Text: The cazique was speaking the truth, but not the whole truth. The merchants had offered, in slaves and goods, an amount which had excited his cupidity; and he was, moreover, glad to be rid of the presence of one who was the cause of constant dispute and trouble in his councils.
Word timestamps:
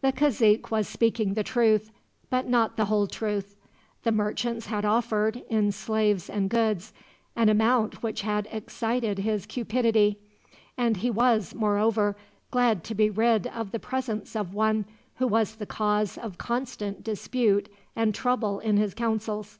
The 0.00 0.10
cazique 0.10 0.70
was 0.70 0.88
speaking 0.88 1.34
the 1.34 1.42
truth, 1.44 1.90
but 2.30 2.48
not 2.48 2.78
the 2.78 2.86
whole 2.86 3.06
truth. 3.06 3.56
The 4.04 4.10
merchants 4.10 4.68
had 4.68 4.86
offered, 4.86 5.42
in 5.50 5.70
slaves 5.70 6.30
and 6.30 6.48
goods, 6.48 6.94
an 7.36 7.50
amount 7.50 8.02
which 8.02 8.22
had 8.22 8.48
excited 8.50 9.18
his 9.18 9.44
cupidity; 9.44 10.18
and 10.78 10.96
he 10.96 11.10
was, 11.10 11.54
moreover, 11.54 12.16
glad 12.50 12.84
to 12.84 12.94
be 12.94 13.10
rid 13.10 13.48
of 13.48 13.70
the 13.70 13.78
presence 13.78 14.34
of 14.34 14.54
one 14.54 14.86
who 15.16 15.26
was 15.26 15.56
the 15.56 15.66
cause 15.66 16.16
of 16.16 16.38
constant 16.38 17.04
dispute 17.04 17.68
and 17.94 18.14
trouble 18.14 18.60
in 18.60 18.78
his 18.78 18.94
councils. 18.94 19.58